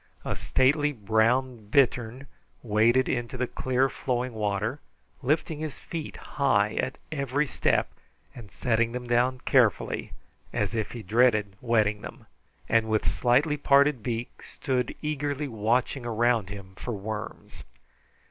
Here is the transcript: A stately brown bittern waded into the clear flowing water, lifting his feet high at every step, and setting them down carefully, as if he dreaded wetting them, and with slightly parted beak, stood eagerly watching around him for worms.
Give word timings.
A 0.25 0.35
stately 0.35 0.93
brown 0.93 1.67
bittern 1.69 2.25
waded 2.63 3.07
into 3.07 3.37
the 3.37 3.45
clear 3.45 3.87
flowing 3.87 4.33
water, 4.33 4.79
lifting 5.21 5.59
his 5.59 5.77
feet 5.77 6.17
high 6.17 6.73
at 6.81 6.97
every 7.11 7.45
step, 7.45 7.87
and 8.33 8.49
setting 8.51 8.93
them 8.93 9.05
down 9.05 9.41
carefully, 9.45 10.13
as 10.51 10.73
if 10.73 10.93
he 10.93 11.03
dreaded 11.03 11.55
wetting 11.61 12.01
them, 12.01 12.25
and 12.67 12.89
with 12.89 13.07
slightly 13.07 13.57
parted 13.57 14.01
beak, 14.01 14.41
stood 14.41 14.95
eagerly 15.03 15.47
watching 15.47 16.03
around 16.03 16.49
him 16.49 16.73
for 16.77 16.93
worms. 16.93 17.63